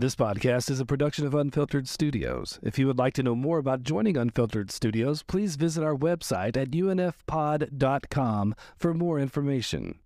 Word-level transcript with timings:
This 0.00 0.16
podcast 0.16 0.70
is 0.70 0.80
a 0.80 0.86
production 0.86 1.26
of 1.26 1.34
Unfiltered 1.34 1.86
Studios. 1.86 2.58
If 2.62 2.78
you 2.78 2.86
would 2.86 2.96
like 2.96 3.12
to 3.16 3.22
know 3.22 3.34
more 3.34 3.58
about 3.58 3.82
joining 3.82 4.16
Unfiltered 4.16 4.70
Studios, 4.70 5.22
please 5.22 5.56
visit 5.56 5.84
our 5.84 5.94
website 5.94 6.56
at 6.56 6.70
unfpod.com 6.70 8.54
for 8.78 8.94
more 8.94 9.20
information. 9.20 9.98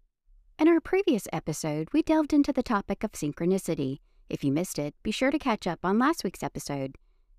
In 0.59 0.67
our 0.67 0.81
previous 0.81 1.29
episode, 1.33 1.91
we 1.93 2.03
delved 2.03 2.33
into 2.33 2.53
the 2.53 2.65
topic 2.65 3.05
of 3.05 3.13
synchronicity. 3.13 4.01
If 4.29 4.43
you 4.43 4.51
missed 4.51 4.81
it, 4.81 4.97
be 5.05 5.13
sure 5.13 5.31
to 5.31 5.39
catch 5.39 5.65
up 5.65 5.85
on 5.85 6.01
last 6.01 6.25
week's 6.25 6.43
episode. 6.43 6.97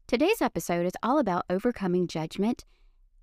Today's 0.08 0.42
episode 0.42 0.86
is 0.86 0.94
all 1.04 1.20
about 1.20 1.44
overcoming 1.50 2.08
judgment 2.08 2.64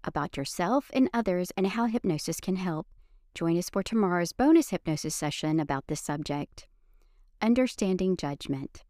about 0.05 0.37
yourself 0.37 0.91
and 0.93 1.09
others 1.15 1.53
and 1.57 1.69
how 1.69 1.87
hypnosis 1.87 2.39
can 2.39 2.57
help. 2.57 2.87
Join 3.35 3.57
us 3.57 3.71
for 3.71 3.83
tomorrow's 3.83 4.33
bonus 4.33 4.69
hypnosis 4.69 5.15
session 5.15 5.59
about 5.59 5.87
this 5.87 6.03
subject. 6.03 6.67
Understanding 7.41 8.19
judgment. 8.19 8.85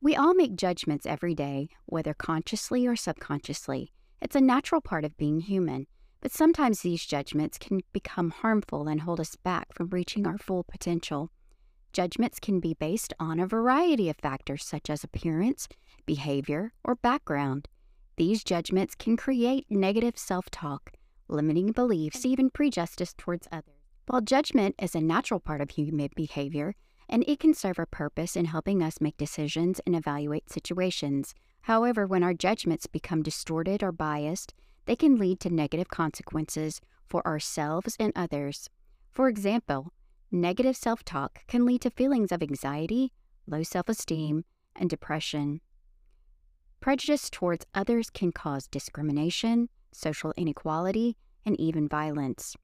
We 0.00 0.14
all 0.14 0.34
make 0.34 0.56
judgments 0.56 1.06
every 1.06 1.34
day, 1.34 1.70
whether 1.86 2.12
consciously 2.12 2.86
or 2.86 2.96
subconsciously. 2.96 3.92
It's 4.20 4.36
a 4.36 4.40
natural 4.40 4.80
part 4.80 5.04
of 5.04 5.16
being 5.16 5.40
human, 5.40 5.86
but 6.20 6.32
sometimes 6.32 6.80
these 6.80 7.06
judgments 7.06 7.56
can 7.56 7.80
become 7.92 8.30
harmful 8.30 8.88
and 8.88 9.00
hold 9.00 9.20
us 9.20 9.36
back 9.36 9.72
from 9.72 9.88
reaching 9.88 10.26
our 10.26 10.38
full 10.38 10.64
potential. 10.64 11.30
Judgments 11.92 12.38
can 12.38 12.60
be 12.60 12.74
based 12.74 13.14
on 13.18 13.40
a 13.40 13.46
variety 13.46 14.10
of 14.10 14.16
factors 14.16 14.64
such 14.64 14.90
as 14.90 15.02
appearance, 15.02 15.66
behavior, 16.04 16.72
or 16.84 16.96
background. 16.96 17.68
These 18.16 18.44
judgments 18.44 18.94
can 18.94 19.16
create 19.16 19.66
negative 19.70 20.18
self 20.18 20.50
talk, 20.50 20.92
limiting 21.28 21.72
beliefs, 21.72 22.26
even 22.26 22.50
prejudice 22.50 23.14
towards 23.16 23.48
others. 23.50 23.72
While 24.08 24.20
judgment 24.20 24.74
is 24.78 24.94
a 24.94 25.00
natural 25.00 25.40
part 25.40 25.60
of 25.60 25.70
human 25.70 26.10
behavior, 26.14 26.74
and 27.08 27.24
it 27.26 27.40
can 27.40 27.54
serve 27.54 27.78
a 27.78 27.86
purpose 27.86 28.36
in 28.36 28.46
helping 28.46 28.82
us 28.82 29.00
make 29.00 29.16
decisions 29.16 29.80
and 29.86 29.94
evaluate 29.94 30.50
situations. 30.50 31.34
However, 31.62 32.06
when 32.06 32.22
our 32.22 32.34
judgments 32.34 32.86
become 32.86 33.22
distorted 33.22 33.82
or 33.82 33.92
biased, 33.92 34.54
they 34.86 34.96
can 34.96 35.16
lead 35.16 35.40
to 35.40 35.50
negative 35.50 35.88
consequences 35.88 36.80
for 37.08 37.26
ourselves 37.26 37.96
and 37.98 38.12
others. 38.14 38.70
For 39.10 39.28
example, 39.28 39.92
negative 40.30 40.76
self 40.76 41.04
talk 41.04 41.46
can 41.46 41.64
lead 41.64 41.80
to 41.82 41.90
feelings 41.90 42.32
of 42.32 42.42
anxiety, 42.42 43.12
low 43.46 43.62
self 43.62 43.88
esteem, 43.88 44.44
and 44.74 44.90
depression. 44.90 45.60
Prejudice 46.80 47.30
towards 47.30 47.66
others 47.74 48.10
can 48.10 48.30
cause 48.32 48.68
discrimination, 48.68 49.68
social 49.92 50.32
inequality, 50.36 51.16
and 51.44 51.58
even 51.58 51.88
violence. 51.88 52.56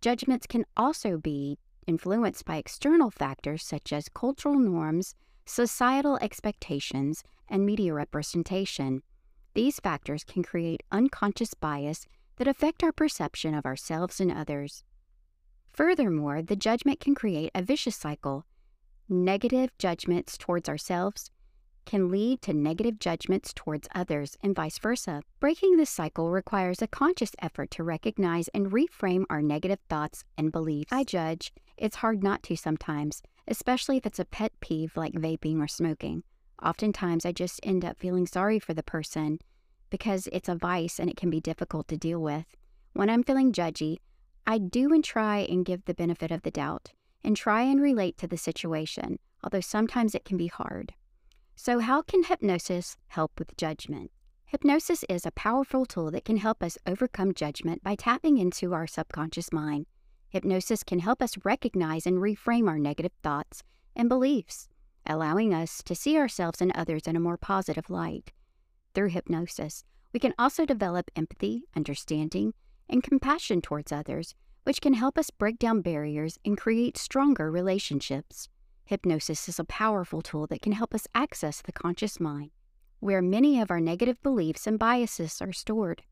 Judgments 0.00 0.46
can 0.46 0.64
also 0.76 1.16
be 1.16 1.58
influenced 1.86 2.44
by 2.44 2.56
external 2.56 3.10
factors 3.10 3.62
such 3.64 3.92
as 3.92 4.08
cultural 4.08 4.58
norms, 4.58 5.14
societal 5.44 6.18
expectations, 6.20 7.22
and 7.48 7.66
media 7.66 7.92
representation. 7.92 9.02
These 9.54 9.80
factors 9.80 10.24
can 10.24 10.42
create 10.42 10.82
unconscious 10.90 11.54
bias 11.54 12.06
that 12.36 12.48
affect 12.48 12.82
our 12.82 12.92
perception 12.92 13.54
of 13.54 13.66
ourselves 13.66 14.20
and 14.20 14.32
others. 14.32 14.84
Furthermore, 15.72 16.42
the 16.42 16.56
judgment 16.56 17.00
can 17.00 17.14
create 17.14 17.50
a 17.54 17.62
vicious 17.62 17.96
cycle. 17.96 18.46
Negative 19.08 19.70
judgments 19.78 20.38
towards 20.38 20.68
ourselves 20.68 21.30
can 21.84 22.10
lead 22.10 22.40
to 22.42 22.52
negative 22.52 22.98
judgments 22.98 23.52
towards 23.52 23.88
others 23.94 24.36
and 24.42 24.54
vice 24.54 24.78
versa. 24.78 25.22
Breaking 25.40 25.76
this 25.76 25.90
cycle 25.90 26.30
requires 26.30 26.80
a 26.80 26.86
conscious 26.86 27.32
effort 27.40 27.70
to 27.72 27.82
recognize 27.82 28.48
and 28.48 28.70
reframe 28.70 29.24
our 29.28 29.42
negative 29.42 29.80
thoughts 29.88 30.24
and 30.38 30.52
beliefs. 30.52 30.92
I 30.92 31.04
judge. 31.04 31.52
It's 31.82 31.96
hard 31.96 32.22
not 32.22 32.44
to 32.44 32.54
sometimes, 32.56 33.24
especially 33.48 33.96
if 33.96 34.06
it's 34.06 34.20
a 34.20 34.24
pet 34.24 34.52
peeve 34.60 34.96
like 34.96 35.14
vaping 35.14 35.58
or 35.58 35.66
smoking. 35.66 36.22
Oftentimes, 36.62 37.26
I 37.26 37.32
just 37.32 37.58
end 37.64 37.84
up 37.84 37.98
feeling 37.98 38.24
sorry 38.24 38.60
for 38.60 38.72
the 38.72 38.84
person 38.84 39.40
because 39.90 40.28
it's 40.32 40.48
a 40.48 40.54
vice 40.54 41.00
and 41.00 41.10
it 41.10 41.16
can 41.16 41.28
be 41.28 41.40
difficult 41.40 41.88
to 41.88 41.96
deal 41.96 42.22
with. 42.22 42.46
When 42.92 43.10
I'm 43.10 43.24
feeling 43.24 43.52
judgy, 43.52 43.96
I 44.46 44.58
do 44.58 44.92
and 44.94 45.02
try 45.02 45.38
and 45.38 45.64
give 45.64 45.84
the 45.84 45.92
benefit 45.92 46.30
of 46.30 46.42
the 46.42 46.52
doubt 46.52 46.92
and 47.24 47.36
try 47.36 47.62
and 47.62 47.82
relate 47.82 48.16
to 48.18 48.28
the 48.28 48.38
situation, 48.38 49.18
although 49.42 49.60
sometimes 49.60 50.14
it 50.14 50.24
can 50.24 50.36
be 50.36 50.46
hard. 50.46 50.94
So, 51.56 51.80
how 51.80 52.00
can 52.00 52.22
hypnosis 52.22 52.96
help 53.08 53.40
with 53.40 53.56
judgment? 53.56 54.12
Hypnosis 54.44 55.04
is 55.08 55.26
a 55.26 55.32
powerful 55.32 55.84
tool 55.84 56.12
that 56.12 56.24
can 56.24 56.36
help 56.36 56.62
us 56.62 56.78
overcome 56.86 57.34
judgment 57.34 57.82
by 57.82 57.96
tapping 57.96 58.38
into 58.38 58.72
our 58.72 58.86
subconscious 58.86 59.52
mind. 59.52 59.86
Hypnosis 60.32 60.82
can 60.82 61.00
help 61.00 61.20
us 61.20 61.36
recognize 61.44 62.06
and 62.06 62.16
reframe 62.16 62.66
our 62.66 62.78
negative 62.78 63.12
thoughts 63.22 63.62
and 63.94 64.08
beliefs, 64.08 64.66
allowing 65.04 65.52
us 65.52 65.82
to 65.82 65.94
see 65.94 66.16
ourselves 66.16 66.62
and 66.62 66.72
others 66.72 67.02
in 67.06 67.16
a 67.16 67.20
more 67.20 67.36
positive 67.36 67.90
light. 67.90 68.32
Through 68.94 69.10
hypnosis, 69.10 69.84
we 70.10 70.18
can 70.18 70.32
also 70.38 70.64
develop 70.64 71.10
empathy, 71.14 71.64
understanding, 71.76 72.54
and 72.88 73.02
compassion 73.02 73.60
towards 73.60 73.92
others, 73.92 74.34
which 74.64 74.80
can 74.80 74.94
help 74.94 75.18
us 75.18 75.28
break 75.28 75.58
down 75.58 75.82
barriers 75.82 76.38
and 76.46 76.56
create 76.56 76.96
stronger 76.96 77.50
relationships. 77.50 78.48
Hypnosis 78.86 79.50
is 79.50 79.58
a 79.58 79.64
powerful 79.64 80.22
tool 80.22 80.46
that 80.46 80.62
can 80.62 80.72
help 80.72 80.94
us 80.94 81.06
access 81.14 81.60
the 81.60 81.72
conscious 81.72 82.18
mind, 82.18 82.52
where 83.00 83.20
many 83.20 83.60
of 83.60 83.70
our 83.70 83.80
negative 83.80 84.22
beliefs 84.22 84.66
and 84.66 84.78
biases 84.78 85.42
are 85.42 85.52
stored. 85.52 86.04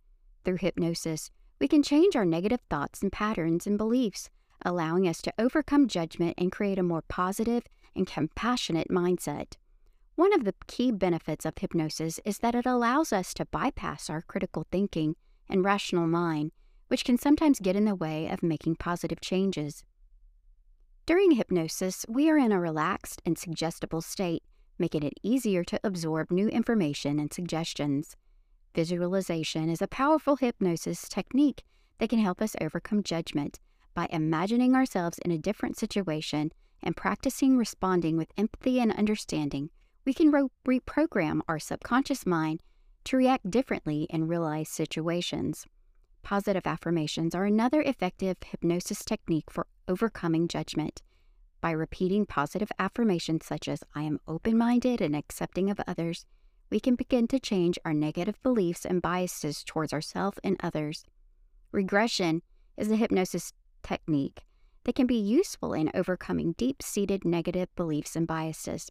Through 0.45 0.59
hypnosis, 0.59 1.31
we 1.61 1.69
can 1.69 1.83
change 1.83 2.17
our 2.17 2.25
negative 2.25 2.61
thoughts 2.71 3.03
and 3.03 3.13
patterns 3.13 3.67
and 3.67 3.77
beliefs, 3.77 4.31
allowing 4.65 5.07
us 5.07 5.21
to 5.23 5.33
overcome 5.39 5.87
judgment 5.87 6.35
and 6.39 6.51
create 6.51 6.79
a 6.79 6.83
more 6.83 7.03
positive 7.03 7.65
and 7.95 8.07
compassionate 8.07 8.89
mindset. 8.89 9.55
One 10.17 10.33
of 10.33 10.45
the 10.45 10.55
key 10.67 10.91
benefits 10.91 11.45
of 11.45 11.59
hypnosis 11.59 12.19
is 12.25 12.39
that 12.39 12.55
it 12.55 12.67
allows 12.67 13.13
us 13.13 13.35
to 13.35 13.45
bypass 13.47 14.09
our 14.09 14.23
critical 14.23 14.67
thinking 14.73 15.17
and 15.49 15.65
rational 15.65 16.07
mind, 16.07 16.53
which 16.89 17.05
can 17.05 17.19
sometimes 17.19 17.61
get 17.61 17.77
in 17.77 17.85
the 17.85 17.95
way 17.95 18.29
of 18.29 18.43
making 18.43 18.77
positive 18.77 19.21
changes. 19.21 19.85
During 21.07 21.33
hypnosis, 21.33 22.07
we 22.09 22.31
are 22.31 22.39
in 22.39 22.53
a 22.53 22.61
relaxed 22.61 23.21
and 23.27 23.37
suggestible 23.37 24.01
state, 24.01 24.43
making 24.79 25.03
it 25.03 25.15
easier 25.23 25.65
to 25.65 25.81
absorb 25.85 26.31
new 26.31 26.49
information 26.49 27.19
and 27.19 27.33
suggestions. 27.33 28.17
Visualization 28.73 29.69
is 29.69 29.83
a 29.83 29.89
powerful 29.89 30.37
hypnosis 30.37 31.09
technique 31.09 31.65
that 31.99 32.09
can 32.09 32.21
help 32.21 32.41
us 32.41 32.55
overcome 32.61 33.03
judgment 33.03 33.59
by 33.95 34.07
imagining 34.11 34.77
ourselves 34.77 35.19
in 35.25 35.33
a 35.33 35.39
different 35.39 35.77
situation 35.77 36.53
and 36.81 36.97
practicing 36.97 37.57
responding 37.57 38.17
with 38.17 38.33
empathy 38.37 38.79
and 38.79 38.93
understanding. 38.93 39.71
We 40.05 40.15
can 40.15 40.31
re- 40.31 40.49
reprogram 40.67 41.41
our 41.49 41.59
subconscious 41.59 42.25
mind 42.25 42.61
to 43.05 43.17
react 43.17 43.51
differently 43.51 44.07
in 44.09 44.29
real 44.29 44.43
life 44.43 44.69
situations. 44.69 45.67
Positive 46.23 46.65
affirmations 46.65 47.35
are 47.35 47.47
another 47.47 47.83
effective 47.83 48.37
hypnosis 48.45 49.05
technique 49.05 49.51
for 49.51 49.67
overcoming 49.89 50.47
judgment. 50.47 51.03
By 51.61 51.73
repeating 51.73 52.25
positive 52.25 52.71
affirmations 52.79 53.45
such 53.45 53.67
as, 53.67 53.83
I 53.97 54.03
am 54.03 54.21
open 54.29 54.57
minded 54.57 55.01
and 55.01 55.17
accepting 55.17 55.71
of 55.71 55.81
others, 55.89 56.25
we 56.71 56.81
can 56.81 56.95
begin 56.95 57.27
to 57.29 57.41
change 57.41 57.79
our 57.85 57.93
negative 57.93 58.41
beliefs 58.43 58.85
and 58.85 59.03
biases 59.03 59.65
towards 59.65 59.93
ourselves 59.93 60.39
and 60.45 60.57
others. 60.63 61.05
Regression 61.73 62.43
is 62.77 62.91
a 62.91 62.97
hypnosis 62.97 63.53
technique 63.83 64.45
that 64.85 64.95
can 64.95 65.07
be 65.07 65.17
useful 65.17 65.75
in 65.75 65.91
overcoming 65.95 66.53
deep 66.53 66.83
seated 66.83 67.25
negative 67.25 67.69
beliefs 67.77 68.17
and 68.17 68.27
biases. 68.27 68.91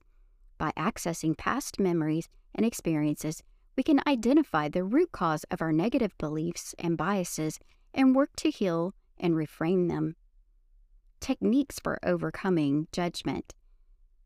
By 0.57 0.72
accessing 0.78 1.38
past 1.38 1.79
memories 1.79 2.29
and 2.53 2.66
experiences, 2.66 3.41
we 3.75 3.84
can 3.84 4.01
identify 4.06 4.68
the 4.68 4.84
root 4.84 5.12
cause 5.12 5.45
of 5.50 5.62
our 5.62 5.72
negative 5.72 6.18
beliefs 6.18 6.75
and 6.78 6.97
biases 6.97 7.59
and 7.94 8.16
work 8.16 8.35
to 8.38 8.50
heal 8.50 8.94
and 9.18 9.35
reframe 9.35 9.88
them. 9.88 10.16
Techniques 11.22 11.79
for 11.79 12.00
overcoming 12.03 12.88
judgment. 12.91 13.53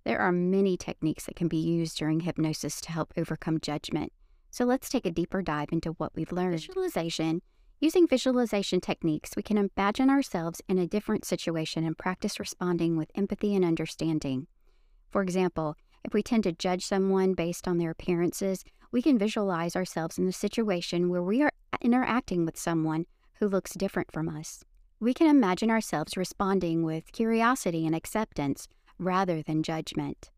There 0.06 0.20
are 0.20 0.34
many 0.34 0.76
techniques 0.76 1.26
that 1.26 1.36
can 1.38 1.48
be 1.48 1.58
used 1.58 1.98
during 1.98 2.22
hypnosis 2.22 2.82
to 2.82 2.92
help 2.92 3.14
overcome 3.16 3.60
judgment. 3.62 4.12
So 4.52 4.66
let's 4.66 4.90
take 4.90 5.06
a 5.06 5.12
deeper 5.12 5.42
dive 5.42 5.70
into 5.72 5.94
what 5.94 6.12
we've 6.14 6.32
learned. 6.32 6.60
Visualization. 6.60 7.42
Using 7.80 8.08
visualization 8.08 8.82
techniques, 8.82 9.36
we 9.36 9.44
can 9.44 9.58
imagine 9.58 10.10
ourselves 10.10 10.62
in 10.68 10.78
a 10.78 10.88
different 10.88 11.26
situation 11.26 11.86
and 11.86 11.98
practice 11.98 12.40
responding 12.40 12.98
with 12.98 13.12
empathy 13.16 13.56
and 13.56 13.64
understanding. 13.64 14.48
For 15.10 15.22
example, 15.22 15.76
if 16.04 16.14
we 16.14 16.22
tend 16.22 16.44
to 16.44 16.52
judge 16.52 16.86
someone 16.86 17.34
based 17.34 17.68
on 17.68 17.78
their 17.78 17.92
appearances, 17.92 18.66
we 18.92 19.02
can 19.02 19.18
visualize 19.18 19.76
ourselves 19.76 20.18
in 20.18 20.26
the 20.26 20.34
situation 20.34 21.10
where 21.10 21.24
we 21.24 21.42
are 21.42 21.52
interacting 21.82 22.46
with 22.46 22.58
someone 22.58 23.06
who 23.40 23.48
looks 23.48 23.74
different 23.74 24.12
from 24.12 24.28
us. 24.28 24.64
We 25.00 25.14
can 25.14 25.28
imagine 25.28 25.70
ourselves 25.70 26.16
responding 26.16 26.84
with 26.84 27.12
curiosity 27.12 27.86
and 27.86 27.96
acceptance 27.96 28.68
rather 29.04 29.42
than 29.42 29.64
judgment. 29.64 30.32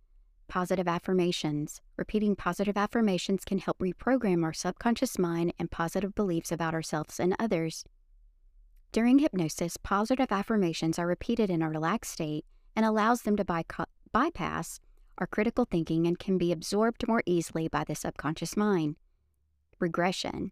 Positive 0.47 0.87
affirmations. 0.87 1.81
Repeating 1.97 2.35
positive 2.35 2.77
affirmations 2.77 3.43
can 3.45 3.57
help 3.57 3.79
reprogram 3.79 4.43
our 4.43 4.53
subconscious 4.53 5.17
mind 5.17 5.53
and 5.57 5.71
positive 5.71 6.13
beliefs 6.13 6.51
about 6.51 6.73
ourselves 6.73 7.19
and 7.19 7.35
others. 7.39 7.83
During 8.91 9.19
hypnosis, 9.19 9.77
positive 9.77 10.31
affirmations 10.31 10.99
are 10.99 11.07
repeated 11.07 11.49
in 11.49 11.61
a 11.61 11.69
relaxed 11.69 12.13
state 12.13 12.45
and 12.75 12.85
allows 12.85 13.23
them 13.23 13.35
to 13.37 13.43
by- 13.43 13.65
bypass 14.11 14.79
our 15.17 15.27
critical 15.27 15.65
thinking 15.65 16.07
and 16.07 16.19
can 16.19 16.37
be 16.37 16.51
absorbed 16.51 17.07
more 17.07 17.23
easily 17.25 17.67
by 17.67 17.83
the 17.83 17.95
subconscious 17.95 18.55
mind. 18.55 18.95
Regression. 19.79 20.51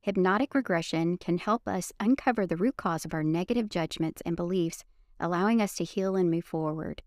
Hypnotic 0.00 0.54
regression 0.54 1.16
can 1.16 1.38
help 1.38 1.66
us 1.66 1.92
uncover 1.98 2.46
the 2.46 2.56
root 2.56 2.76
cause 2.76 3.04
of 3.04 3.14
our 3.14 3.22
negative 3.22 3.68
judgments 3.68 4.22
and 4.26 4.36
beliefs, 4.36 4.84
allowing 5.18 5.62
us 5.62 5.74
to 5.76 5.84
heal 5.84 6.16
and 6.16 6.30
move 6.30 6.44
forward. 6.44 7.02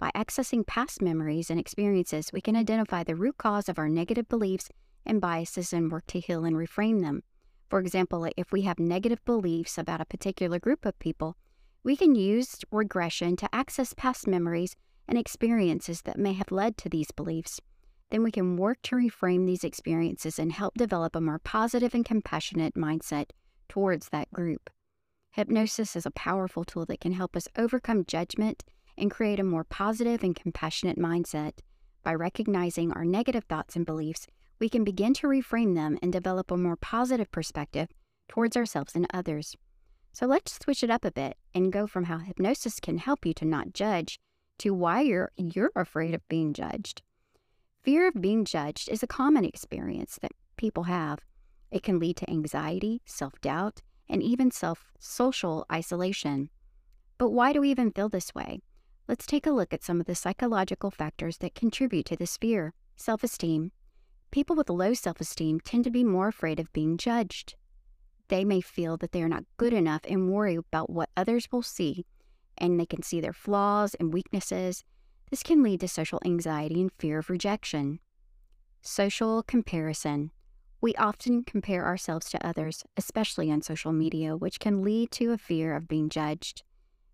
By 0.00 0.10
accessing 0.16 0.66
past 0.66 1.02
memories 1.02 1.50
and 1.50 1.60
experiences, 1.60 2.32
we 2.32 2.40
can 2.40 2.56
identify 2.56 3.04
the 3.04 3.14
root 3.14 3.36
cause 3.36 3.68
of 3.68 3.78
our 3.78 3.90
negative 3.90 4.30
beliefs 4.30 4.70
and 5.04 5.20
biases 5.20 5.74
and 5.74 5.92
work 5.92 6.06
to 6.06 6.20
heal 6.20 6.46
and 6.46 6.56
reframe 6.56 7.02
them. 7.02 7.22
For 7.68 7.80
example, 7.80 8.26
if 8.38 8.50
we 8.50 8.62
have 8.62 8.78
negative 8.78 9.22
beliefs 9.26 9.76
about 9.76 10.00
a 10.00 10.06
particular 10.06 10.58
group 10.58 10.86
of 10.86 10.98
people, 10.98 11.36
we 11.84 11.96
can 11.96 12.14
use 12.14 12.56
regression 12.72 13.36
to 13.36 13.54
access 13.54 13.92
past 13.92 14.26
memories 14.26 14.74
and 15.06 15.18
experiences 15.18 16.00
that 16.02 16.18
may 16.18 16.32
have 16.32 16.50
led 16.50 16.78
to 16.78 16.88
these 16.88 17.10
beliefs. 17.10 17.60
Then 18.10 18.22
we 18.22 18.32
can 18.32 18.56
work 18.56 18.78
to 18.84 18.96
reframe 18.96 19.44
these 19.44 19.64
experiences 19.64 20.38
and 20.38 20.50
help 20.50 20.74
develop 20.78 21.14
a 21.14 21.20
more 21.20 21.38
positive 21.38 21.94
and 21.94 22.06
compassionate 22.06 22.74
mindset 22.74 23.26
towards 23.68 24.08
that 24.08 24.32
group. 24.32 24.70
Hypnosis 25.32 25.94
is 25.94 26.06
a 26.06 26.10
powerful 26.10 26.64
tool 26.64 26.86
that 26.86 27.00
can 27.00 27.12
help 27.12 27.36
us 27.36 27.48
overcome 27.56 28.06
judgment 28.06 28.64
and 29.00 29.10
create 29.10 29.40
a 29.40 29.44
more 29.44 29.64
positive 29.64 30.22
and 30.22 30.36
compassionate 30.36 30.98
mindset. 30.98 31.58
By 32.02 32.14
recognizing 32.14 32.92
our 32.92 33.04
negative 33.04 33.44
thoughts 33.44 33.76
and 33.76 33.84
beliefs, 33.84 34.26
we 34.58 34.68
can 34.68 34.84
begin 34.84 35.14
to 35.14 35.26
reframe 35.26 35.74
them 35.74 35.98
and 36.02 36.12
develop 36.12 36.50
a 36.50 36.56
more 36.56 36.76
positive 36.76 37.30
perspective 37.32 37.88
towards 38.28 38.56
ourselves 38.56 38.94
and 38.94 39.06
others. 39.12 39.56
So 40.12 40.26
let's 40.26 40.58
switch 40.62 40.82
it 40.82 40.90
up 40.90 41.04
a 41.04 41.10
bit 41.10 41.36
and 41.54 41.72
go 41.72 41.86
from 41.86 42.04
how 42.04 42.18
hypnosis 42.18 42.80
can 42.80 42.98
help 42.98 43.24
you 43.24 43.32
to 43.34 43.44
not 43.44 43.72
judge 43.72 44.18
to 44.58 44.74
why 44.74 45.00
you're 45.00 45.32
you're 45.36 45.72
afraid 45.74 46.14
of 46.14 46.28
being 46.28 46.52
judged. 46.52 47.02
Fear 47.82 48.08
of 48.08 48.20
being 48.20 48.44
judged 48.44 48.90
is 48.90 49.02
a 49.02 49.06
common 49.06 49.44
experience 49.44 50.18
that 50.20 50.32
people 50.56 50.82
have. 50.82 51.20
It 51.70 51.82
can 51.82 51.98
lead 51.98 52.16
to 52.18 52.28
anxiety, 52.28 53.00
self-doubt, 53.06 53.80
and 54.08 54.22
even 54.22 54.50
self-social 54.50 55.64
isolation. 55.72 56.50
But 57.16 57.30
why 57.30 57.54
do 57.54 57.62
we 57.62 57.70
even 57.70 57.90
feel 57.90 58.10
this 58.10 58.34
way? 58.34 58.60
Let's 59.10 59.26
take 59.26 59.44
a 59.44 59.50
look 59.50 59.74
at 59.74 59.82
some 59.82 59.98
of 59.98 60.06
the 60.06 60.14
psychological 60.14 60.92
factors 60.92 61.38
that 61.38 61.56
contribute 61.56 62.06
to 62.06 62.16
this 62.16 62.36
fear. 62.36 62.74
Self-esteem, 62.94 63.72
People 64.30 64.54
with 64.54 64.70
low 64.70 64.94
self 64.94 65.20
esteem 65.20 65.58
tend 65.58 65.82
to 65.82 65.90
be 65.90 66.04
more 66.04 66.28
afraid 66.28 66.60
of 66.60 66.72
being 66.72 66.96
judged. 66.96 67.56
They 68.28 68.44
may 68.44 68.60
feel 68.60 68.96
that 68.98 69.10
they 69.10 69.20
are 69.20 69.28
not 69.28 69.46
good 69.56 69.72
enough 69.72 70.02
and 70.08 70.30
worry 70.30 70.54
about 70.54 70.90
what 70.90 71.10
others 71.16 71.48
will 71.50 71.64
see, 71.64 72.06
and 72.56 72.78
they 72.78 72.86
can 72.86 73.02
see 73.02 73.20
their 73.20 73.32
flaws 73.32 73.96
and 73.96 74.14
weaknesses. 74.14 74.84
This 75.28 75.42
can 75.42 75.64
lead 75.64 75.80
to 75.80 75.88
social 75.88 76.20
anxiety 76.24 76.80
and 76.80 76.92
fear 76.96 77.18
of 77.18 77.30
rejection. 77.30 77.98
Social 78.80 79.42
comparison. 79.42 80.30
We 80.80 80.94
often 80.94 81.42
compare 81.42 81.84
ourselves 81.84 82.30
to 82.30 82.46
others, 82.46 82.84
especially 82.96 83.50
on 83.50 83.62
social 83.62 83.90
media, 83.90 84.36
which 84.36 84.60
can 84.60 84.84
lead 84.84 85.10
to 85.10 85.32
a 85.32 85.36
fear 85.36 85.74
of 85.74 85.88
being 85.88 86.10
judged. 86.10 86.62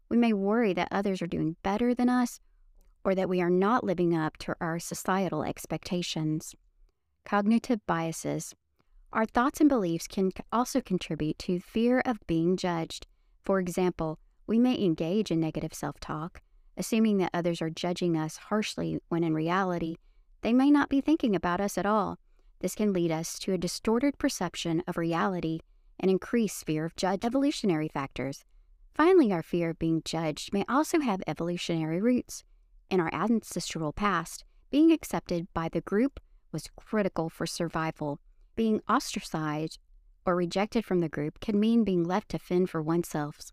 We 0.09 0.17
may 0.17 0.33
worry 0.33 0.73
that 0.75 0.89
others 0.91 1.21
are 1.21 1.27
doing 1.27 1.57
better 1.63 1.95
than 1.95 2.09
us 2.09 2.41
or 3.05 3.15
that 3.15 3.29
we 3.29 3.41
are 3.41 3.51
not 3.51 3.85
living 3.85 4.17
up 4.17 4.37
to 4.39 4.55
our 4.61 4.79
societal 4.79 5.45
expectations. 5.45 6.55
Cognitive 7.25 7.81
biases. 7.87 8.55
Our 9.13 9.27
thoughts 9.27 9.61
and 9.61 9.69
beliefs 9.69 10.09
can 10.09 10.33
also 10.53 10.81
contribute 10.81 11.39
to 11.41 11.61
fear 11.61 12.03
of 12.05 12.19
being 12.27 12.57
judged. 12.57 13.07
For 13.45 13.61
example, 13.61 14.19
we 14.47 14.59
may 14.59 14.77
engage 14.77 15.31
in 15.31 15.41
negative 15.41 15.73
self 15.73 15.99
talk, 16.01 16.43
assuming 16.77 17.19
that 17.19 17.31
others 17.33 17.63
are 17.63 17.71
judging 17.71 18.17
us 18.17 18.37
harshly 18.37 19.01
when 19.09 19.25
in 19.25 19.35
reality, 19.35 19.97
they 20.43 20.53
may 20.53 20.71
not 20.71 20.89
be 20.89 21.01
thinking 21.01 21.35
about 21.35 21.61
us 21.61 21.79
at 21.79 21.87
all. 21.87 22.19
This 22.61 22.75
can 22.75 22.93
lead 22.93 23.11
us 23.11 23.39
to 23.41 23.53
a 23.53 23.59
distorted 23.59 24.19
perception 24.19 24.83
of 24.87 24.97
reality 24.97 25.61
and 25.99 26.11
increase 26.11 26.63
fear 26.63 26.85
of 26.85 26.97
judge 26.97 27.25
evolutionary 27.25 27.89
factors. 27.89 28.45
Finally, 28.97 29.31
our 29.31 29.43
fear 29.43 29.69
of 29.69 29.79
being 29.79 30.01
judged 30.07 30.55
may 30.55 30.65
also 30.71 31.01
have 31.01 31.21
evolutionary 31.27 32.01
roots. 32.01 32.45
In 32.89 32.99
our 32.99 33.13
ancestral 33.13 33.93
past, 33.93 34.43
being 34.71 34.91
accepted 34.91 35.53
by 35.53 35.69
the 35.69 35.83
group 35.83 36.19
was 36.51 36.71
critical 36.77 37.29
for 37.29 37.45
survival. 37.45 38.21
Being 38.55 38.81
ostracized 38.89 39.79
or 40.25 40.35
rejected 40.35 40.87
from 40.87 41.01
the 41.01 41.11
group 41.11 41.41
can 41.41 41.61
mean 41.61 41.85
being 41.85 42.05
left 42.05 42.31
to 42.31 42.39
fend 42.39 42.71
for 42.71 42.81
oneself. 42.81 43.53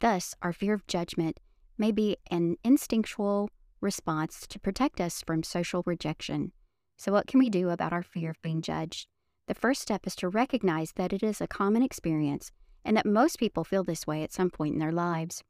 Thus, 0.00 0.34
our 0.42 0.52
fear 0.52 0.74
of 0.74 0.88
judgment 0.88 1.38
may 1.78 1.92
be 1.92 2.16
an 2.28 2.56
instinctual 2.64 3.50
response 3.80 4.44
to 4.48 4.58
protect 4.58 5.00
us 5.00 5.22
from 5.24 5.44
social 5.44 5.84
rejection. 5.86 6.50
So, 6.96 7.12
what 7.12 7.28
can 7.28 7.38
we 7.38 7.48
do 7.48 7.70
about 7.70 7.92
our 7.92 8.02
fear 8.02 8.30
of 8.30 8.42
being 8.42 8.60
judged? 8.60 9.06
The 9.46 9.54
first 9.54 9.82
step 9.82 10.04
is 10.04 10.16
to 10.16 10.28
recognize 10.28 10.90
that 10.96 11.12
it 11.12 11.22
is 11.22 11.40
a 11.40 11.46
common 11.46 11.84
experience 11.84 12.50
and 12.84 12.96
that 12.96 13.06
most 13.06 13.38
people 13.38 13.64
feel 13.64 13.84
this 13.84 14.06
way 14.06 14.22
at 14.22 14.32
some 14.32 14.50
point 14.50 14.74
in 14.74 14.80
their 14.80 14.92
lives. 14.92 15.42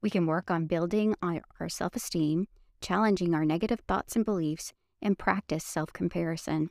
We 0.00 0.10
can 0.10 0.26
work 0.26 0.50
on 0.50 0.66
building 0.66 1.14
our 1.22 1.68
self 1.68 1.96
esteem, 1.96 2.46
challenging 2.80 3.34
our 3.34 3.44
negative 3.44 3.80
thoughts 3.88 4.16
and 4.16 4.24
beliefs, 4.24 4.72
and 5.02 5.18
practice 5.18 5.64
self 5.64 5.92
comparison. 5.92 6.70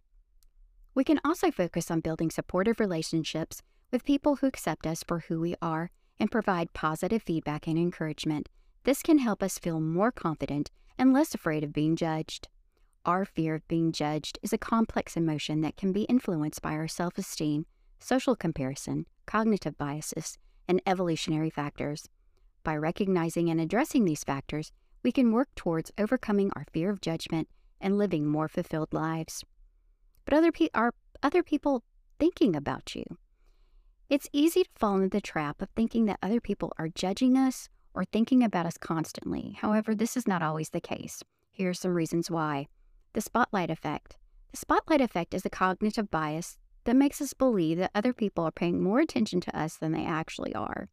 We 0.96 1.04
can 1.04 1.20
also 1.24 1.52
focus 1.52 1.92
on 1.92 2.00
building 2.00 2.32
supportive 2.32 2.80
relationships 2.80 3.62
with 3.92 4.06
people 4.06 4.38
who 4.38 4.48
accept 4.48 4.88
us 4.88 5.04
for 5.04 5.20
who 5.20 5.40
we 5.40 5.56
are 5.62 5.92
and 6.20 6.32
provide 6.32 6.74
positive 6.74 7.22
feedback 7.22 7.68
and 7.68 7.78
encouragement. 7.78 8.50
This 8.84 9.04
can 9.04 9.20
help 9.20 9.44
us 9.44 9.60
feel 9.60 9.80
more 9.80 10.12
confident 10.12 10.72
and 10.98 11.14
less 11.14 11.36
afraid 11.36 11.64
of 11.64 11.74
being 11.74 11.96
judged. 11.96 12.48
Our 13.06 13.26
fear 13.26 13.56
of 13.56 13.68
being 13.68 13.92
judged 13.92 14.40
is 14.42 14.52
a 14.52 14.58
complex 14.58 15.16
emotion 15.16 15.62
that 15.62 15.78
can 15.78 15.92
be 15.92 16.04
influenced 16.04 16.62
by 16.62 16.72
our 16.72 16.88
self 16.88 17.18
esteem, 17.18 17.66
social 18.00 18.36
comparison, 18.36 19.06
cognitive 19.26 19.78
biases, 19.78 20.38
and 20.68 20.82
evolutionary 20.86 21.50
factors. 21.50 22.08
By 22.64 22.76
recognizing 22.76 23.50
and 23.50 23.62
addressing 23.62 24.06
these 24.06 24.24
factors, 24.24 24.72
we 25.04 25.12
can 25.12 25.32
work 25.32 25.50
towards 25.56 25.92
overcoming 25.98 26.52
our 26.56 26.66
fear 26.72 26.90
of 26.90 27.02
judgment 27.02 27.48
and 27.80 27.98
living 27.98 28.26
more 28.26 28.48
fulfilled 28.48 28.92
lives. 28.92 29.44
But 30.26 30.34
other 30.34 30.52
pe- 30.52 30.70
are 30.74 30.94
other 31.24 31.44
people 31.44 31.84
thinking 32.20 32.56
about 32.56 32.96
you? 32.96 33.06
It's 34.10 34.30
easy 34.32 34.64
to 34.64 34.70
fall 34.76 34.96
into 34.96 35.10
the 35.10 35.22
trap 35.22 35.62
of 35.62 35.70
thinking 35.76 36.06
that 36.06 36.20
other 36.22 36.42
people 36.42 36.74
are 36.78 36.90
judging 36.90 37.38
us 37.38 37.70
or 37.94 38.06
thinking 38.06 38.44
about 38.44 38.66
us 38.66 38.78
constantly. 38.78 39.58
However, 39.60 39.96
this 39.96 40.16
is 40.16 40.28
not 40.28 40.42
always 40.42 40.70
the 40.70 40.82
case. 40.82 41.24
Here 41.52 41.70
are 41.70 41.74
some 41.74 41.94
reasons 41.94 42.30
why. 42.30 42.68
The 43.14 43.22
spotlight 43.22 43.70
effect. 43.70 44.18
The 44.52 44.58
spotlight 44.58 45.02
effect 45.02 45.34
is 45.34 45.46
a 45.46 45.50
cognitive 45.50 46.12
bias 46.12 46.58
that 46.88 46.96
makes 46.96 47.22
us 47.22 47.34
believe 47.34 47.78
that 47.78 47.92
other 47.94 48.14
people 48.14 48.44
are 48.44 48.52
paying 48.52 48.82
more 48.82 49.00
attention 49.00 49.40
to 49.42 49.58
us 49.58 49.76
than 49.76 49.92
they 49.92 50.06
actually 50.06 50.56
are. 50.56 50.90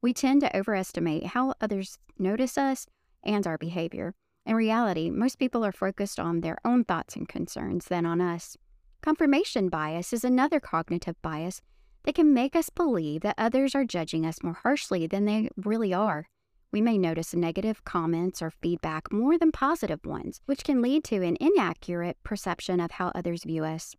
We 0.00 0.14
tend 0.14 0.40
to 0.40 0.56
overestimate 0.56 1.26
how 1.26 1.52
others 1.60 1.98
notice 2.18 2.56
us 2.56 2.86
and 3.22 3.46
our 3.46 3.58
behavior, 3.58 4.14
in 4.44 4.56
reality, 4.56 5.10
most 5.10 5.38
people 5.38 5.64
are 5.64 5.72
focused 5.72 6.18
on 6.18 6.40
their 6.40 6.58
own 6.64 6.84
thoughts 6.84 7.14
and 7.14 7.28
concerns 7.28 7.86
than 7.86 8.04
on 8.04 8.20
us. 8.20 8.56
Confirmation 9.00 9.68
bias 9.68 10.12
is 10.12 10.24
another 10.24 10.58
cognitive 10.58 11.20
bias 11.22 11.60
that 12.04 12.16
can 12.16 12.34
make 12.34 12.56
us 12.56 12.68
believe 12.68 13.20
that 13.22 13.36
others 13.38 13.74
are 13.74 13.84
judging 13.84 14.26
us 14.26 14.42
more 14.42 14.58
harshly 14.62 15.06
than 15.06 15.24
they 15.24 15.48
really 15.56 15.94
are. 15.94 16.28
We 16.72 16.80
may 16.80 16.98
notice 16.98 17.34
negative 17.34 17.84
comments 17.84 18.42
or 18.42 18.50
feedback 18.50 19.12
more 19.12 19.38
than 19.38 19.52
positive 19.52 20.04
ones, 20.04 20.40
which 20.46 20.64
can 20.64 20.82
lead 20.82 21.04
to 21.04 21.22
an 21.22 21.36
inaccurate 21.38 22.16
perception 22.24 22.80
of 22.80 22.92
how 22.92 23.12
others 23.14 23.44
view 23.44 23.64
us. 23.64 23.94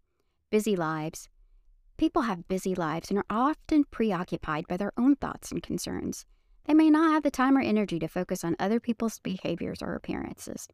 Busy 0.50 0.75
lives. 0.75 1.29
People 2.03 2.24
have 2.24 2.50
busy 2.50 2.75
lives 2.75 3.10
and 3.10 3.19
are 3.19 3.25
often 3.29 3.86
preoccupied 3.86 4.67
by 4.67 4.75
their 4.75 4.91
own 4.98 5.15
thoughts 5.15 5.53
and 5.53 5.63
concerns. 5.63 6.25
They 6.65 6.74
may 6.74 6.89
not 6.89 7.13
have 7.13 7.24
the 7.24 7.31
time 7.31 7.57
or 7.57 7.62
energy 7.62 7.98
to 8.00 8.10
focus 8.10 8.43
on 8.43 8.57
other 8.60 8.81
people's 8.81 9.19
behaviors 9.19 9.81
or 9.81 9.95
appearances. 9.95 10.67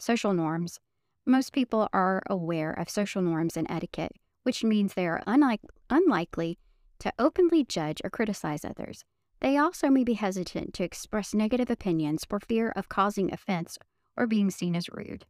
Social 0.00 0.34
norms. 0.34 0.80
Most 1.24 1.52
people 1.52 1.88
are 1.92 2.20
aware 2.28 2.72
of 2.72 2.90
social 2.90 3.22
norms 3.22 3.56
and 3.56 3.68
etiquette, 3.70 4.10
which 4.42 4.64
means 4.64 4.94
they 4.94 5.06
are 5.06 5.22
unlike, 5.24 5.60
unlikely 5.88 6.58
to 6.98 7.12
openly 7.16 7.62
judge 7.62 8.00
or 8.02 8.10
criticize 8.10 8.64
others. 8.64 9.04
They 9.38 9.56
also 9.56 9.88
may 9.88 10.02
be 10.02 10.14
hesitant 10.14 10.74
to 10.74 10.82
express 10.82 11.32
negative 11.32 11.70
opinions 11.70 12.24
for 12.28 12.40
fear 12.40 12.72
of 12.74 12.88
causing 12.88 13.32
offense 13.32 13.78
or 14.16 14.26
being 14.26 14.50
seen 14.50 14.74
as 14.74 14.88
rude. 14.88 15.26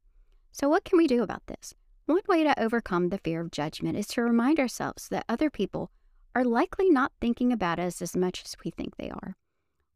So, 0.50 0.70
what 0.70 0.84
can 0.84 0.96
we 0.96 1.06
do 1.06 1.22
about 1.22 1.46
this? 1.46 1.74
One 2.06 2.20
way 2.28 2.42
to 2.42 2.60
overcome 2.60 3.08
the 3.08 3.18
fear 3.18 3.40
of 3.40 3.52
judgment 3.52 3.96
is 3.96 4.08
to 4.08 4.22
remind 4.22 4.58
ourselves 4.58 5.08
that 5.08 5.24
other 5.28 5.50
people 5.50 5.90
are 6.34 6.44
likely 6.44 6.90
not 6.90 7.12
thinking 7.20 7.52
about 7.52 7.78
us 7.78 8.02
as 8.02 8.16
much 8.16 8.42
as 8.44 8.56
we 8.64 8.70
think 8.70 8.96
they 8.96 9.08
are. 9.08 9.36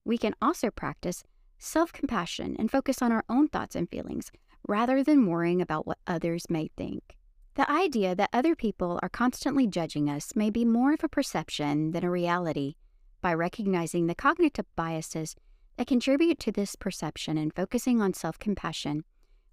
We 0.04 0.16
can 0.16 0.34
also 0.40 0.70
practice 0.70 1.24
self 1.58 1.92
compassion 1.92 2.54
and 2.58 2.70
focus 2.70 3.02
on 3.02 3.10
our 3.10 3.24
own 3.28 3.48
thoughts 3.48 3.74
and 3.74 3.90
feelings 3.90 4.30
rather 4.68 5.02
than 5.02 5.26
worrying 5.26 5.60
about 5.60 5.86
what 5.86 5.98
others 6.06 6.48
may 6.48 6.70
think. 6.76 7.16
The 7.54 7.70
idea 7.70 8.14
that 8.14 8.30
other 8.32 8.54
people 8.54 9.00
are 9.02 9.08
constantly 9.08 9.66
judging 9.66 10.08
us 10.08 10.36
may 10.36 10.50
be 10.50 10.64
more 10.64 10.92
of 10.92 11.02
a 11.02 11.08
perception 11.08 11.90
than 11.90 12.04
a 12.04 12.10
reality. 12.10 12.74
By 13.20 13.34
recognizing 13.34 14.06
the 14.06 14.14
cognitive 14.14 14.66
biases 14.76 15.34
that 15.76 15.86
contribute 15.86 16.38
to 16.40 16.52
this 16.52 16.76
perception 16.76 17.36
and 17.36 17.52
focusing 17.52 18.00
on 18.00 18.14
self 18.14 18.38
compassion, 18.38 19.04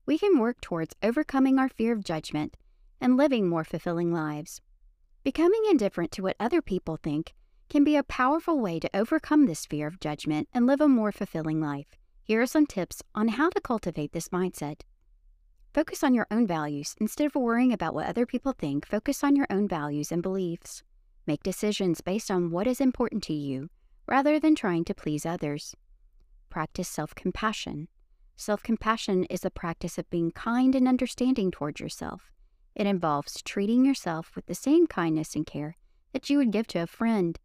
we 0.06 0.18
can 0.18 0.40
work 0.40 0.60
towards 0.62 0.96
overcoming 1.02 1.58
our 1.58 1.70
fear 1.70 1.94
of 1.94 2.04
judgment 2.04 2.58
and 3.00 3.18
living 3.18 3.48
more 3.48 3.64
fulfilling 3.64 4.12
lives. 4.12 4.62
Becoming 5.24 5.64
indifferent 5.70 6.12
to 6.12 6.22
what 6.24 6.36
other 6.40 6.62
people 6.62 6.98
think 7.02 7.34
can 7.70 7.84
be 7.84 7.96
a 7.96 8.04
powerful 8.04 8.60
way 8.60 8.80
to 8.80 8.90
overcome 8.94 9.46
this 9.46 9.66
fear 9.66 9.88
of 9.88 10.00
judgment 10.00 10.48
and 10.54 10.68
live 10.68 10.82
a 10.82 10.88
more 10.88 11.12
fulfilling 11.12 11.62
life. 11.62 11.98
Here 12.24 12.42
are 12.42 12.46
some 12.46 12.66
tips 12.66 13.02
on 13.16 13.30
how 13.30 13.50
to 13.50 13.62
cultivate 13.62 14.12
this 14.12 14.30
mindset. 14.30 14.82
Focus 15.74 16.04
on 16.04 16.14
your 16.14 16.28
own 16.30 16.46
values. 16.46 16.96
Instead 17.00 17.26
of 17.28 17.36
worrying 17.36 17.74
about 17.74 17.94
what 17.94 18.08
other 18.08 18.26
people 18.26 18.54
think, 18.54 18.86
focus 18.86 19.24
on 19.24 19.36
your 19.36 19.48
own 19.50 19.68
values 19.68 20.12
and 20.12 20.22
beliefs. 20.22 20.84
Make 21.26 21.42
decisions 21.42 22.02
based 22.02 22.30
on 22.30 22.52
what 22.52 22.68
is 22.68 22.80
important 22.80 23.24
to 23.24 23.34
you 23.34 23.70
rather 24.06 24.40
than 24.40 24.56
trying 24.56 24.84
to 24.86 24.94
please 24.94 25.26
others. 25.26 25.76
Practice 26.50 26.90
self 26.90 27.16
compassion. 27.16 27.88
Self 28.36 28.64
compassion 28.64 29.26
is 29.26 29.42
the 29.42 29.52
practice 29.52 29.98
of 29.98 30.10
being 30.10 30.32
kind 30.32 30.76
and 30.76 30.88
understanding 30.88 31.52
towards 31.52 31.80
yourself. 31.80 32.32
It 32.76 32.88
involves 32.88 33.42
treating 33.42 33.86
yourself 33.86 34.36
with 34.36 34.48
the 34.48 34.56
same 34.56 34.88
kindness 34.88 35.36
and 35.36 35.46
care 35.46 35.78
that 36.14 36.30
you 36.30 36.38
would 36.38 36.52
give 36.52 36.68
to 36.68 36.80
a 36.80 36.88
friend. 36.88 37.40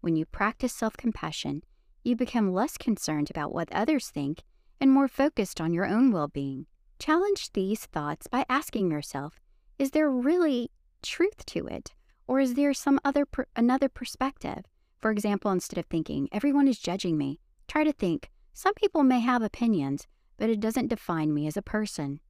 When 0.00 0.16
you 0.16 0.24
practice 0.26 0.72
self 0.72 0.96
compassion, 0.96 1.62
you 2.02 2.16
become 2.16 2.52
less 2.52 2.76
concerned 2.76 3.30
about 3.30 3.52
what 3.54 3.72
others 3.72 4.10
think 4.10 4.42
and 4.80 4.90
more 4.90 5.08
focused 5.08 5.60
on 5.60 5.72
your 5.72 5.86
own 5.86 6.10
well 6.10 6.28
being. 6.28 6.66
Challenge 6.98 7.52
these 7.52 7.86
thoughts 7.86 8.26
by 8.26 8.44
asking 8.48 8.90
yourself 8.90 9.40
is 9.78 9.92
there 9.92 10.10
really 10.10 10.70
truth 11.02 11.44
to 11.46 11.66
it? 11.66 11.94
Or 12.26 12.40
is 12.40 12.54
there 12.54 12.74
some 12.74 13.00
other 13.04 13.26
per- 13.26 13.46
another 13.56 13.88
perspective? 13.88 14.64
For 14.98 15.10
example, 15.10 15.50
instead 15.50 15.78
of 15.78 15.86
thinking 15.86 16.28
everyone 16.30 16.68
is 16.68 16.78
judging 16.78 17.18
me, 17.18 17.40
try 17.66 17.84
to 17.84 17.92
think 17.92 18.30
some 18.52 18.74
people 18.74 19.02
may 19.02 19.20
have 19.20 19.42
opinions, 19.42 20.06
but 20.36 20.50
it 20.50 20.60
doesn't 20.60 20.88
define 20.88 21.32
me 21.32 21.46
as 21.46 21.56
a 21.56 21.62
person. 21.62 22.20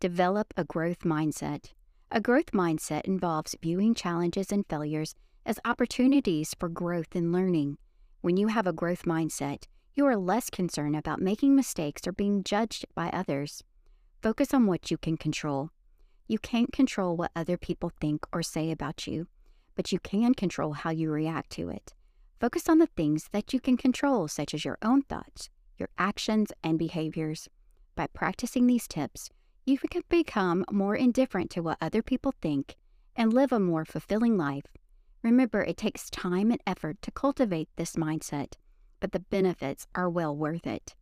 Develop 0.00 0.52
a 0.56 0.64
growth 0.64 1.00
mindset. 1.00 1.72
A 2.10 2.20
growth 2.20 2.52
mindset 2.52 3.02
involves 3.02 3.56
viewing 3.60 3.94
challenges 3.94 4.52
and 4.52 4.64
failures 4.68 5.14
as 5.44 5.58
opportunities 5.64 6.54
for 6.58 6.68
growth 6.68 7.14
and 7.14 7.32
learning. 7.32 7.78
When 8.20 8.36
you 8.36 8.48
have 8.48 8.66
a 8.66 8.72
growth 8.72 9.04
mindset, 9.04 9.64
you 9.94 10.04
are 10.06 10.16
less 10.16 10.50
concerned 10.50 10.96
about 10.96 11.20
making 11.20 11.56
mistakes 11.56 12.06
or 12.06 12.12
being 12.12 12.44
judged 12.44 12.84
by 12.94 13.08
others. 13.08 13.62
Focus 14.22 14.52
on 14.52 14.66
what 14.66 14.90
you 14.90 14.98
can 14.98 15.16
control. 15.16 15.70
You 16.28 16.38
can't 16.38 16.72
control 16.72 17.16
what 17.16 17.30
other 17.34 17.56
people 17.56 17.90
think 18.00 18.26
or 18.32 18.42
say 18.42 18.70
about 18.70 19.06
you, 19.06 19.28
but 19.74 19.92
you 19.92 19.98
can 19.98 20.34
control 20.34 20.72
how 20.72 20.90
you 20.90 21.10
react 21.10 21.50
to 21.50 21.70
it. 21.70 21.94
Focus 22.40 22.68
on 22.68 22.78
the 22.78 22.88
things 22.88 23.28
that 23.32 23.52
you 23.54 23.60
can 23.60 23.76
control, 23.76 24.28
such 24.28 24.52
as 24.52 24.64
your 24.64 24.76
own 24.82 25.02
thoughts, 25.02 25.48
your 25.78 25.88
actions, 25.98 26.52
and 26.62 26.78
behaviors. 26.78 27.48
By 27.94 28.06
practicing 28.08 28.66
these 28.66 28.88
tips, 28.88 29.30
you 29.64 29.78
can 29.78 30.02
become 30.08 30.64
more 30.70 30.94
indifferent 30.94 31.50
to 31.52 31.62
what 31.62 31.78
other 31.80 32.02
people 32.02 32.32
think 32.40 32.76
and 33.16 33.32
live 33.32 33.52
a 33.52 33.58
more 33.58 33.84
fulfilling 33.84 34.36
life. 34.36 34.66
Remember, 35.22 35.62
it 35.62 35.76
takes 35.76 36.10
time 36.10 36.50
and 36.50 36.60
effort 36.66 37.02
to 37.02 37.10
cultivate 37.10 37.68
this 37.76 37.96
mindset, 37.96 38.52
but 39.00 39.12
the 39.12 39.20
benefits 39.20 39.86
are 39.94 40.08
well 40.08 40.36
worth 40.36 40.66
it. 40.66 40.94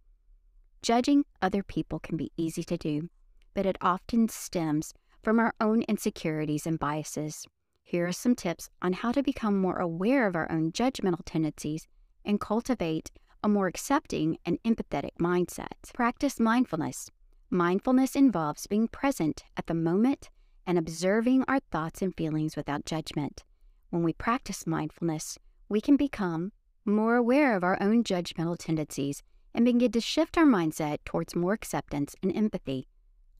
Judging 0.82 1.24
other 1.42 1.62
people 1.62 1.98
can 1.98 2.16
be 2.16 2.32
easy 2.36 2.62
to 2.64 2.76
do, 2.76 3.08
but 3.54 3.66
it 3.66 3.76
often 3.80 4.28
stems 4.28 4.94
from 5.22 5.38
our 5.38 5.54
own 5.60 5.82
insecurities 5.82 6.66
and 6.66 6.78
biases. 6.78 7.46
Here 7.82 8.06
are 8.06 8.12
some 8.12 8.34
tips 8.34 8.70
on 8.80 8.94
how 8.94 9.12
to 9.12 9.22
become 9.22 9.58
more 9.58 9.78
aware 9.78 10.26
of 10.26 10.36
our 10.36 10.50
own 10.50 10.72
judgmental 10.72 11.22
tendencies 11.24 11.86
and 12.24 12.40
cultivate 12.40 13.10
a 13.44 13.48
more 13.48 13.66
accepting 13.66 14.38
and 14.46 14.58
empathetic 14.62 15.10
mindset. 15.20 15.92
Practice 15.92 16.40
mindfulness. 16.40 17.10
Mindfulness 17.50 18.16
involves 18.16 18.66
being 18.66 18.88
present 18.88 19.44
at 19.58 19.66
the 19.66 19.74
moment 19.74 20.30
and 20.66 20.78
observing 20.78 21.44
our 21.46 21.60
thoughts 21.70 22.00
and 22.00 22.16
feelings 22.16 22.56
without 22.56 22.86
judgment. 22.86 23.44
When 23.90 24.02
we 24.02 24.14
practice 24.14 24.66
mindfulness, 24.66 25.38
we 25.68 25.82
can 25.82 25.98
become 25.98 26.52
more 26.86 27.16
aware 27.16 27.54
of 27.54 27.62
our 27.62 27.76
own 27.82 28.02
judgmental 28.02 28.56
tendencies 28.58 29.22
and 29.54 29.66
begin 29.66 29.92
to 29.92 30.00
shift 30.00 30.38
our 30.38 30.46
mindset 30.46 30.98
towards 31.04 31.36
more 31.36 31.52
acceptance 31.52 32.16
and 32.22 32.34
empathy. 32.34 32.88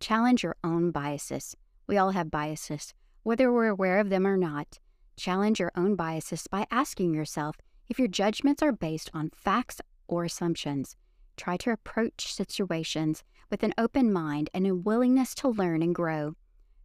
Challenge 0.01 0.43
your 0.43 0.57
own 0.63 0.91
biases. 0.91 1.57
We 1.87 1.97
all 1.97 2.11
have 2.11 2.31
biases, 2.31 2.93
whether 3.23 3.51
we're 3.51 3.69
aware 3.69 4.01
of 4.01 4.11
them 4.11 4.27
or 4.27 4.37
not. 4.37 4.79
Challenge 5.17 5.59
your 5.59 5.73
own 5.75 5.97
biases 5.97 6.47
by 6.47 6.67
asking 6.71 7.15
yourself 7.15 7.57
if 7.89 7.99
your 7.99 8.09
judgments 8.09 8.63
are 8.63 8.73
based 8.73 9.11
on 9.15 9.31
facts 9.35 9.81
or 10.09 10.25
assumptions. 10.25 10.97
Try 11.37 11.57
to 11.59 11.71
approach 11.71 12.33
situations 12.33 13.25
with 13.51 13.63
an 13.63 13.75
open 13.77 14.13
mind 14.13 14.51
and 14.55 14.67
a 14.67 14.75
willingness 14.75 15.35
to 15.37 15.49
learn 15.49 15.83
and 15.83 15.95
grow. 15.95 16.37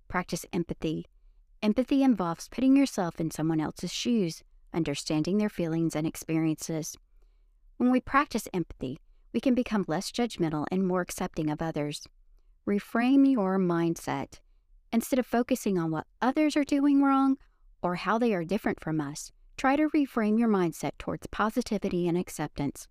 Practice 0.07 0.45
empathy. 0.51 1.05
Empathy 1.61 2.03
involves 2.03 2.47
putting 2.47 2.75
yourself 2.75 3.19
in 3.19 3.31
someone 3.31 3.59
else's 3.59 3.91
shoes, 3.91 4.43
understanding 4.73 5.37
their 5.37 5.49
feelings 5.49 5.95
and 5.95 6.07
experiences. 6.07 6.97
When 7.77 7.91
we 7.91 7.99
practice 7.99 8.47
empathy, 8.53 8.99
we 9.33 9.39
can 9.39 9.53
become 9.53 9.85
less 9.87 10.11
judgmental 10.11 10.65
and 10.71 10.87
more 10.87 11.01
accepting 11.01 11.49
of 11.49 11.61
others. 11.61 12.07
Reframe 12.67 13.29
your 13.29 13.57
mindset. 13.57 14.39
Instead 14.91 15.19
of 15.19 15.25
focusing 15.25 15.77
on 15.77 15.91
what 15.91 16.07
others 16.21 16.57
are 16.57 16.63
doing 16.63 17.03
wrong 17.03 17.37
or 17.81 17.95
how 17.95 18.17
they 18.17 18.33
are 18.33 18.43
different 18.43 18.79
from 18.79 18.99
us, 18.99 19.31
try 19.57 19.75
to 19.75 19.89
reframe 19.89 20.39
your 20.39 20.49
mindset 20.49 20.91
towards 20.97 21.27
positivity 21.27 22.07
and 22.07 22.17
acceptance. 22.17 22.87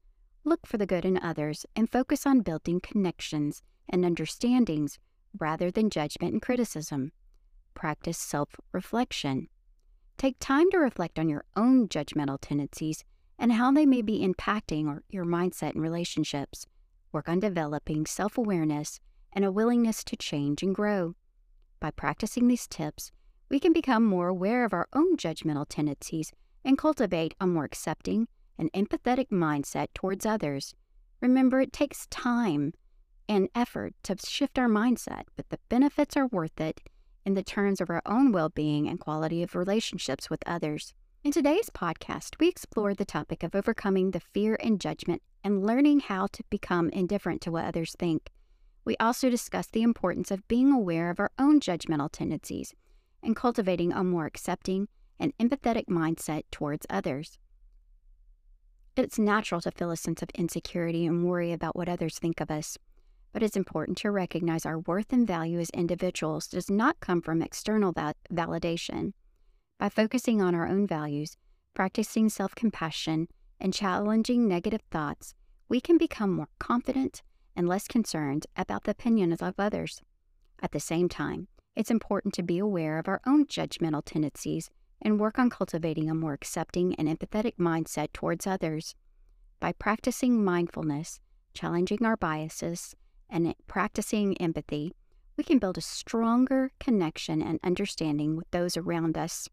Look 0.48 0.66
for 0.66 0.78
the 0.78 0.86
good 0.86 1.04
in 1.04 1.18
others 1.18 1.66
and 1.76 1.90
focus 1.90 2.26
on 2.26 2.40
building 2.40 2.80
connections 2.80 3.62
and 3.86 4.02
understandings 4.02 4.98
rather 5.38 5.70
than 5.70 5.90
judgment 5.90 6.32
and 6.32 6.40
criticism. 6.40 7.12
Practice 7.74 8.16
self 8.16 8.48
reflection. 8.72 9.48
Take 10.16 10.36
time 10.40 10.70
to 10.70 10.78
reflect 10.78 11.18
on 11.18 11.28
your 11.28 11.44
own 11.54 11.86
judgmental 11.86 12.38
tendencies 12.40 13.04
and 13.38 13.52
how 13.52 13.70
they 13.72 13.84
may 13.84 14.00
be 14.00 14.26
impacting 14.26 15.00
your 15.10 15.26
mindset 15.26 15.72
and 15.72 15.82
relationships. 15.82 16.66
Work 17.12 17.28
on 17.28 17.40
developing 17.40 18.06
self 18.06 18.38
awareness 18.38 19.00
and 19.34 19.44
a 19.44 19.52
willingness 19.52 20.02
to 20.04 20.16
change 20.16 20.62
and 20.62 20.74
grow. 20.74 21.14
By 21.78 21.90
practicing 21.90 22.48
these 22.48 22.66
tips, 22.66 23.12
we 23.50 23.60
can 23.60 23.74
become 23.74 24.02
more 24.02 24.28
aware 24.28 24.64
of 24.64 24.72
our 24.72 24.88
own 24.94 25.18
judgmental 25.18 25.66
tendencies 25.68 26.32
and 26.64 26.78
cultivate 26.78 27.34
a 27.38 27.46
more 27.46 27.64
accepting 27.64 28.28
and 28.58 28.72
empathetic 28.72 29.28
mindset 29.30 29.88
towards 29.94 30.26
others. 30.26 30.74
Remember, 31.20 31.60
it 31.60 31.72
takes 31.72 32.06
time 32.08 32.72
and 33.28 33.48
effort 33.54 33.94
to 34.02 34.16
shift 34.24 34.58
our 34.58 34.68
mindset, 34.68 35.24
but 35.36 35.48
the 35.50 35.58
benefits 35.68 36.16
are 36.16 36.26
worth 36.26 36.60
it 36.60 36.80
in 37.24 37.34
the 37.34 37.42
terms 37.42 37.80
of 37.80 37.90
our 37.90 38.02
own 38.06 38.32
well 38.32 38.48
being 38.48 38.88
and 38.88 38.98
quality 38.98 39.42
of 39.42 39.54
relationships 39.54 40.30
with 40.30 40.42
others. 40.46 40.94
In 41.24 41.32
today's 41.32 41.68
podcast, 41.68 42.38
we 42.38 42.48
explored 42.48 42.96
the 42.96 43.04
topic 43.04 43.42
of 43.42 43.54
overcoming 43.54 44.12
the 44.12 44.20
fear 44.20 44.56
and 44.62 44.80
judgment 44.80 45.20
and 45.44 45.66
learning 45.66 46.00
how 46.00 46.28
to 46.28 46.44
become 46.48 46.88
indifferent 46.90 47.40
to 47.42 47.50
what 47.50 47.64
others 47.64 47.94
think. 47.98 48.30
We 48.84 48.96
also 48.98 49.28
discussed 49.28 49.72
the 49.72 49.82
importance 49.82 50.30
of 50.30 50.46
being 50.48 50.72
aware 50.72 51.10
of 51.10 51.20
our 51.20 51.30
own 51.38 51.60
judgmental 51.60 52.08
tendencies 52.10 52.74
and 53.22 53.36
cultivating 53.36 53.92
a 53.92 54.02
more 54.02 54.26
accepting 54.26 54.88
and 55.18 55.36
empathetic 55.38 55.86
mindset 55.86 56.44
towards 56.50 56.86
others. 56.88 57.36
It's 58.98 59.16
natural 59.16 59.60
to 59.60 59.70
feel 59.70 59.92
a 59.92 59.96
sense 59.96 60.22
of 60.22 60.30
insecurity 60.30 61.06
and 61.06 61.22
worry 61.22 61.52
about 61.52 61.76
what 61.76 61.88
others 61.88 62.18
think 62.18 62.40
of 62.40 62.50
us, 62.50 62.76
but 63.32 63.44
it's 63.44 63.56
important 63.56 63.96
to 63.98 64.10
recognize 64.10 64.66
our 64.66 64.80
worth 64.80 65.12
and 65.12 65.24
value 65.24 65.60
as 65.60 65.70
individuals 65.70 66.48
does 66.48 66.68
not 66.68 66.98
come 66.98 67.22
from 67.22 67.40
external 67.40 67.92
val- 67.92 68.14
validation. 68.32 69.12
By 69.78 69.88
focusing 69.88 70.42
on 70.42 70.56
our 70.56 70.66
own 70.66 70.84
values, 70.84 71.36
practicing 71.74 72.28
self 72.28 72.56
compassion, 72.56 73.28
and 73.60 73.72
challenging 73.72 74.48
negative 74.48 74.82
thoughts, 74.90 75.32
we 75.68 75.80
can 75.80 75.96
become 75.96 76.32
more 76.32 76.48
confident 76.58 77.22
and 77.54 77.68
less 77.68 77.86
concerned 77.86 78.48
about 78.56 78.82
the 78.82 78.90
opinions 78.90 79.40
of 79.40 79.54
others. 79.60 80.02
At 80.60 80.72
the 80.72 80.80
same 80.80 81.08
time, 81.08 81.46
it's 81.76 81.92
important 81.92 82.34
to 82.34 82.42
be 82.42 82.58
aware 82.58 82.98
of 82.98 83.06
our 83.06 83.20
own 83.24 83.46
judgmental 83.46 84.02
tendencies 84.04 84.70
and 85.02 85.20
work 85.20 85.38
on 85.38 85.50
cultivating 85.50 86.10
a 86.10 86.14
more 86.14 86.32
accepting 86.32 86.94
and 86.96 87.08
empathetic 87.08 87.56
mindset 87.58 88.12
towards 88.12 88.46
others. 88.46 88.94
By 89.60 89.72
practicing 89.72 90.44
mindfulness, 90.44 91.20
challenging 91.54 92.04
our 92.04 92.16
biases, 92.16 92.94
and 93.30 93.54
practicing 93.66 94.36
empathy, 94.38 94.94
we 95.36 95.44
can 95.44 95.58
build 95.58 95.78
a 95.78 95.82
stronger 95.82 96.70
connection 96.80 97.42
and 97.42 97.60
understanding 97.62 98.36
with 98.36 98.50
those 98.50 98.76
around 98.76 99.16
us. 99.16 99.48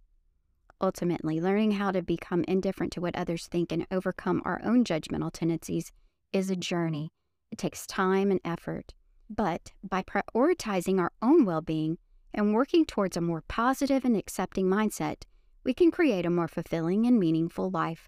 Ultimately, 0.82 1.40
learning 1.40 1.72
how 1.72 1.92
to 1.92 2.02
become 2.02 2.44
indifferent 2.48 2.92
to 2.94 3.02
what 3.02 3.16
others 3.16 3.48
think 3.48 3.72
and 3.72 3.88
overcome 3.92 4.42
our 4.46 4.62
own 4.64 4.84
judgmental 4.84 5.32
tendencies 5.32 5.92
is 6.34 6.50
a 6.50 6.56
journey 6.56 7.12
it 7.52 7.58
takes 7.58 7.88
time 7.88 8.32
and 8.32 8.42
effort. 8.44 8.94
But 9.30 9.72
by 9.82 10.04
prioritizing 10.04 11.00
our 11.00 11.14
own 11.22 11.46
well 11.46 11.62
being 11.62 11.98
and 12.34 12.54
working 12.54 12.86
towards 12.86 13.16
a 13.16 13.22
more 13.22 13.44
positive 13.48 14.04
and 14.04 14.18
accepting 14.18 14.68
mindset, 14.68 15.24
we 15.66 15.74
can 15.74 15.92
create 15.92 16.26
a 16.26 16.30
more 16.30 16.48
fulfilling 16.48 17.08
and 17.08 17.20
meaningful 17.20 17.70
life 17.72 18.08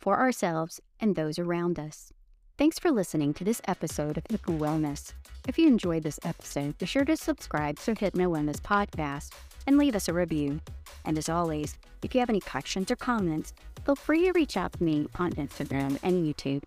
for 0.00 0.18
ourselves 0.18 0.80
and 0.98 1.14
those 1.14 1.38
around 1.38 1.78
us. 1.78 2.12
Thanks 2.56 2.78
for 2.78 2.90
listening 2.90 3.34
to 3.34 3.44
this 3.44 3.60
episode 3.66 4.16
of 4.16 4.24
Hypno 4.30 4.58
Wellness. 4.58 5.12
If 5.46 5.58
you 5.58 5.66
enjoyed 5.66 6.02
this 6.02 6.18
episode, 6.24 6.78
be 6.78 6.86
sure 6.86 7.04
to 7.04 7.16
subscribe 7.16 7.78
to 7.80 7.94
Hypno 7.94 8.30
Wellness 8.32 8.60
Podcast 8.60 9.32
and 9.66 9.76
leave 9.76 9.94
us 9.94 10.08
a 10.08 10.14
review. 10.14 10.60
And 11.04 11.18
as 11.18 11.28
always, 11.28 11.76
if 12.02 12.14
you 12.14 12.20
have 12.20 12.30
any 12.30 12.40
questions 12.40 12.90
or 12.90 12.96
comments, 12.96 13.52
feel 13.84 13.96
free 13.96 14.24
to 14.24 14.32
reach 14.32 14.56
out 14.56 14.72
to 14.72 14.82
me 14.82 15.06
on 15.18 15.32
Instagram 15.32 15.98
and 16.02 16.24
YouTube 16.24 16.62